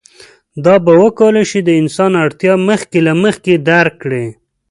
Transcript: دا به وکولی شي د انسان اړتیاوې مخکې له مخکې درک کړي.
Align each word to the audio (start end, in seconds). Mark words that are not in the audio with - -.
دا 0.65 0.75
به 0.85 0.93
وکولی 1.03 1.43
شي 1.49 1.59
د 1.63 1.69
انسان 1.81 2.11
اړتیاوې 2.23 2.65
مخکې 2.69 2.99
له 3.07 3.13
مخکې 3.23 3.53
درک 3.69 3.93
کړي. 4.03 4.25